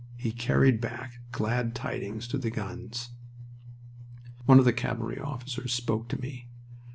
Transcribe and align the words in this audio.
He 0.15 0.31
carried 0.31 0.81
back 0.81 1.19
glad 1.31 1.75
tidings 1.75 2.27
to 2.29 2.39
the 2.39 2.49
guns. 2.49 3.11
One 4.45 4.57
of 4.57 4.65
the 4.65 4.73
cavalry 4.73 5.19
officers 5.19 5.75
spoke 5.75 6.07
to 6.09 6.19
me. 6.19 6.47